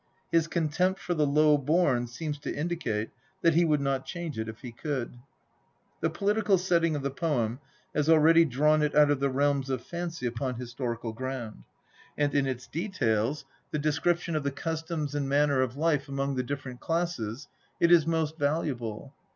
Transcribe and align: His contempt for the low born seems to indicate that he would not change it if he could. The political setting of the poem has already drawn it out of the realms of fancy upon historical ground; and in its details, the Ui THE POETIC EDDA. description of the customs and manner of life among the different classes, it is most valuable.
His 0.31 0.47
contempt 0.47 0.99
for 0.99 1.13
the 1.13 1.27
low 1.27 1.59
born 1.59 2.07
seems 2.07 2.39
to 2.39 2.51
indicate 2.51 3.11
that 3.43 3.53
he 3.53 3.63
would 3.63 3.81
not 3.81 4.03
change 4.03 4.39
it 4.39 4.49
if 4.49 4.61
he 4.61 4.71
could. 4.71 5.19
The 5.99 6.09
political 6.09 6.57
setting 6.57 6.95
of 6.95 7.03
the 7.03 7.11
poem 7.11 7.59
has 7.93 8.09
already 8.09 8.43
drawn 8.43 8.81
it 8.81 8.95
out 8.95 9.11
of 9.11 9.19
the 9.19 9.29
realms 9.29 9.69
of 9.69 9.83
fancy 9.85 10.25
upon 10.25 10.55
historical 10.55 11.13
ground; 11.13 11.65
and 12.17 12.33
in 12.33 12.47
its 12.47 12.65
details, 12.65 13.45
the 13.69 13.77
Ui 13.77 13.77
THE 13.77 13.77
POETIC 13.77 13.77
EDDA. 13.77 13.83
description 13.83 14.35
of 14.35 14.43
the 14.43 14.49
customs 14.51 15.13
and 15.13 15.29
manner 15.29 15.61
of 15.61 15.77
life 15.77 16.09
among 16.09 16.33
the 16.33 16.41
different 16.41 16.79
classes, 16.79 17.47
it 17.79 17.91
is 17.91 18.07
most 18.07 18.39
valuable. 18.39 19.13